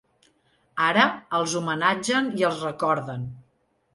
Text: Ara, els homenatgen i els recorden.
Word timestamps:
Ara, 0.85 1.03
els 1.41 1.53
homenatgen 1.59 2.31
i 2.41 2.47
els 2.49 2.65
recorden. 2.69 3.31